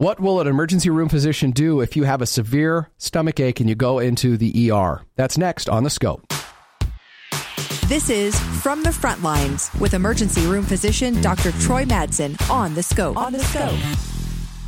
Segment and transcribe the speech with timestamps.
[0.00, 3.68] What will an emergency room physician do if you have a severe stomach ache and
[3.68, 5.02] you go into the ER?
[5.16, 6.26] That's next on the scope.
[7.86, 11.52] This is From the Front Lines with emergency room physician Dr.
[11.52, 13.18] Troy Madsen on the scope.
[13.18, 13.78] On the scope.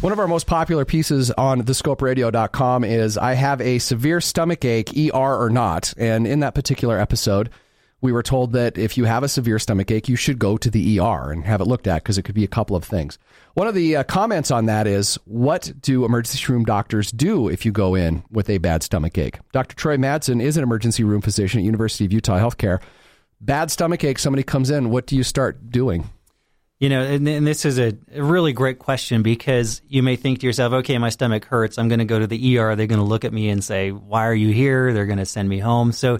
[0.03, 4.91] One of our most popular pieces on thescoperadio.com is I have a severe stomach ache,
[4.95, 5.95] ER or not.
[5.96, 7.49] And in that particular episode,
[8.03, 10.68] we were told that if you have a severe stomach ache, you should go to
[10.68, 13.17] the ER and have it looked at because it could be a couple of things.
[13.55, 17.64] One of the uh, comments on that is, what do emergency room doctors do if
[17.64, 19.39] you go in with a bad stomach ache?
[19.53, 19.76] Dr.
[19.76, 22.82] Troy Madsen is an emergency room physician at University of Utah Healthcare.
[23.40, 26.11] Bad stomach ache, somebody comes in, what do you start doing?
[26.81, 30.46] You know, and, and this is a, really great question because you may think to
[30.46, 31.79] yourself, okay, my stomach hurts.
[31.79, 32.70] I'm going to go to the ER.
[32.70, 34.92] Are They're going to look at me and say, why are you here?
[34.92, 35.92] They're going to send me home.
[35.92, 36.19] So,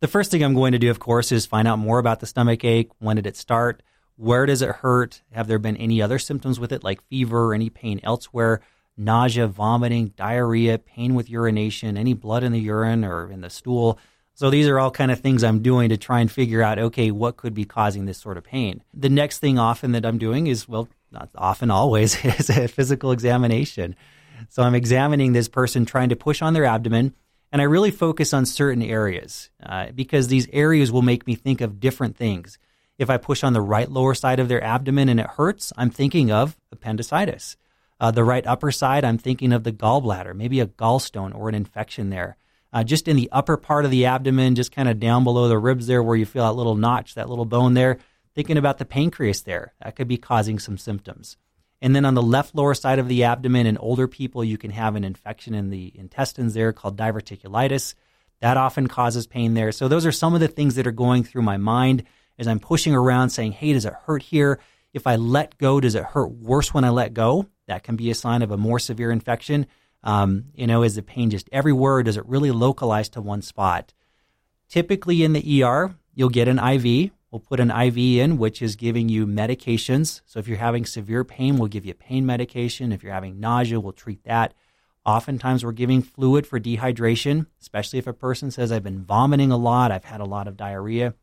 [0.00, 2.26] the first thing I'm going to do, of course, is find out more about the
[2.26, 2.90] stomach ache.
[2.98, 3.82] When did it start?
[4.16, 5.22] Where does it hurt?
[5.32, 8.60] Have there been any other symptoms with it, like fever any pain elsewhere?
[8.96, 13.98] Nausea, vomiting, diarrhea, pain with urination, any blood in the urine or in the stool.
[14.34, 17.10] So these are all kind of things I'm doing to try and figure out, okay,
[17.10, 18.82] what could be causing this sort of pain?
[18.94, 23.12] The next thing often that I'm doing is, well, not often, always, is a physical
[23.12, 23.96] examination.
[24.48, 27.14] So I'm examining this person, trying to push on their abdomen
[27.52, 31.60] and I really focus on certain areas uh, because these areas will make me think
[31.60, 32.58] of different things.
[32.98, 35.90] If I push on the right lower side of their abdomen and it hurts, I'm
[35.90, 37.56] thinking of appendicitis.
[37.98, 41.54] Uh, the right upper side, I'm thinking of the gallbladder, maybe a gallstone or an
[41.54, 42.36] infection there.
[42.72, 45.58] Uh, just in the upper part of the abdomen, just kind of down below the
[45.58, 47.98] ribs there where you feel that little notch, that little bone there,
[48.34, 49.74] thinking about the pancreas there.
[49.82, 51.36] That could be causing some symptoms.
[51.82, 54.70] And then on the left lower side of the abdomen, in older people, you can
[54.70, 57.94] have an infection in the intestines there called diverticulitis.
[58.40, 59.72] That often causes pain there.
[59.72, 62.04] So those are some of the things that are going through my mind
[62.38, 64.60] as I'm pushing around saying, hey, does it hurt here?
[64.92, 67.46] If I let go, does it hurt worse when I let go?
[67.66, 69.66] That can be a sign of a more severe infection.
[70.02, 72.02] Um, you know, is the pain just everywhere?
[72.02, 73.92] Does it really localize to one spot?
[74.68, 78.74] Typically in the ER, you'll get an IV We'll put an IV in, which is
[78.74, 80.20] giving you medications.
[80.26, 82.92] So if you're having severe pain, we'll give you pain medication.
[82.92, 84.52] If you're having nausea, we'll treat that.
[85.06, 89.56] Oftentimes, we're giving fluid for dehydration, especially if a person says, I've been vomiting a
[89.56, 91.14] lot, I've had a lot of diarrhea.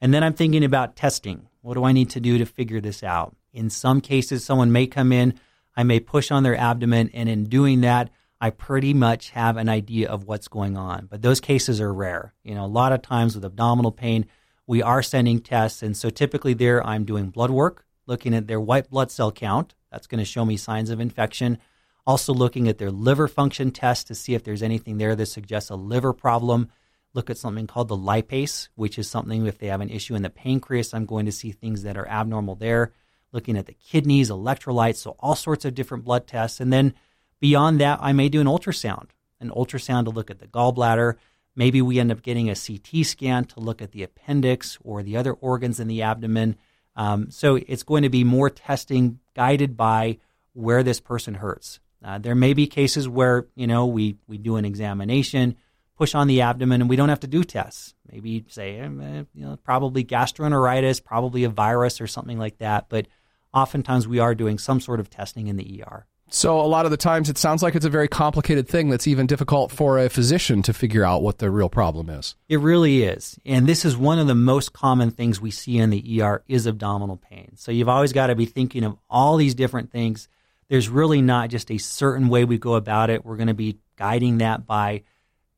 [0.00, 1.48] And then I'm thinking about testing.
[1.62, 3.34] What do I need to do to figure this out?
[3.52, 5.40] In some cases, someone may come in,
[5.76, 9.68] I may push on their abdomen, and in doing that, I pretty much have an
[9.68, 11.06] idea of what's going on.
[11.10, 12.34] But those cases are rare.
[12.42, 14.26] You know, a lot of times with abdominal pain,
[14.66, 15.82] we are sending tests.
[15.82, 19.74] And so typically there, I'm doing blood work, looking at their white blood cell count.
[19.90, 21.58] That's going to show me signs of infection.
[22.06, 25.70] Also looking at their liver function test to see if there's anything there that suggests
[25.70, 26.68] a liver problem.
[27.14, 30.22] Look at something called the lipase, which is something if they have an issue in
[30.22, 32.92] the pancreas, I'm going to see things that are abnormal there.
[33.32, 36.60] Looking at the kidneys, electrolytes, so all sorts of different blood tests.
[36.60, 36.94] And then
[37.40, 39.08] beyond that, I may do an ultrasound,
[39.40, 41.14] an ultrasound to look at the gallbladder,
[41.56, 45.16] Maybe we end up getting a CT scan to look at the appendix or the
[45.16, 46.56] other organs in the abdomen.
[46.94, 50.18] Um, so it's going to be more testing guided by
[50.52, 51.80] where this person hurts.
[52.04, 55.56] Uh, there may be cases where you know we we do an examination,
[55.96, 57.94] push on the abdomen, and we don't have to do tests.
[58.10, 58.88] Maybe say eh,
[59.34, 62.88] you know probably gastroenteritis, probably a virus or something like that.
[62.88, 63.08] But
[63.52, 66.06] oftentimes we are doing some sort of testing in the ER.
[66.28, 69.06] So a lot of the times it sounds like it's a very complicated thing that's
[69.06, 72.34] even difficult for a physician to figure out what the real problem is.
[72.48, 73.38] It really is.
[73.46, 76.66] And this is one of the most common things we see in the ER is
[76.66, 77.52] abdominal pain.
[77.54, 80.28] So you've always got to be thinking of all these different things.
[80.68, 83.24] There's really not just a certain way we go about it.
[83.24, 85.04] We're going to be guiding that by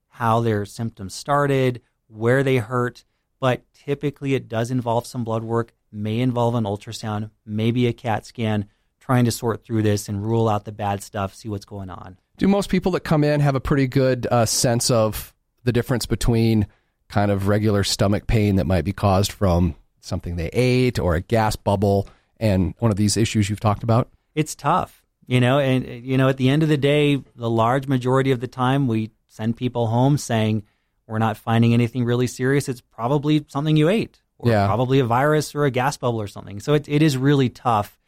[0.09, 3.05] how their symptoms started, where they hurt,
[3.41, 8.27] but typically it does involve some blood work, may involve an ultrasound, maybe a CAT
[8.27, 8.69] scan
[9.09, 12.19] trying to sort through this and rule out the bad stuff, see what's going on.
[12.37, 15.33] Do most people that come in have a pretty good uh, sense of
[15.65, 16.67] the difference between
[17.09, 21.23] kind of regular stomach pain that might be caused from something they ate or a
[21.23, 22.07] gas bubble
[22.39, 24.11] and one of these issues you've talked about?
[24.35, 27.89] It's tough, you know, and you know, at the end of the day, the large
[27.89, 30.65] majority of the time we send people home saying
[31.07, 32.69] we're not finding anything really serious.
[32.69, 34.67] It's probably something you ate, or yeah.
[34.67, 36.61] probably a virus or a gas bubble or something.
[36.61, 37.99] So it, it is really tough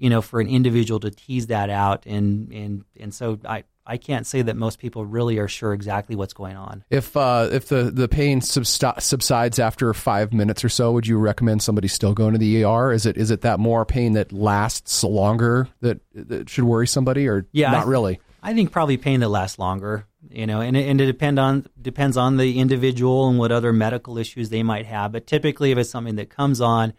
[0.00, 2.06] you know, for an individual to tease that out.
[2.06, 6.16] And, and, and so I, I can't say that most people really are sure exactly
[6.16, 6.84] what's going on.
[6.90, 11.62] If uh, if the, the pain subsides after five minutes or so, would you recommend
[11.62, 12.92] somebody still going to the ER?
[12.92, 17.26] Is it is it that more pain that lasts longer that, that should worry somebody,
[17.26, 18.20] or yeah, not really?
[18.42, 20.06] I think probably pain that lasts longer.
[20.30, 23.72] You know, and it, and it depend on depends on the individual and what other
[23.72, 25.12] medical issues they might have.
[25.12, 26.92] But typically, if it's something that comes on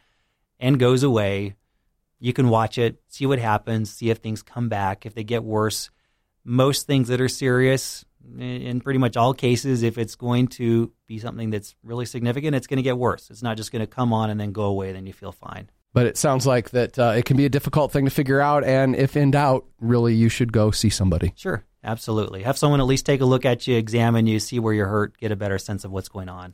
[0.59, 1.56] and goes away,
[2.21, 5.44] You can watch it, see what happens, see if things come back, if they get
[5.44, 5.89] worse.
[6.45, 8.06] Most things that are serious,
[8.38, 12.68] in pretty much all cases, if it's going to be something that's really significant, it's
[12.68, 13.31] going to get worse.
[13.31, 15.69] It's not just going to come on and then go away, then you feel fine.
[15.94, 18.63] But it sounds like that uh, it can be a difficult thing to figure out,
[18.63, 21.33] and if in doubt, really, you should go see somebody.
[21.35, 22.44] Sure, absolutely.
[22.44, 25.17] Have someone at least take a look at you, examine you, see where you're hurt,
[25.17, 26.53] get a better sense of what's going on.